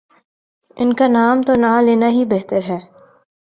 ان 0.77 0.93
کا 0.93 1.07
نام 1.07 1.41
تو 1.41 1.53
نہ 1.53 1.71
لینا 1.81 2.09
ہی 2.09 2.25
بہتر 2.25 2.61
ہے۔ 2.67 2.79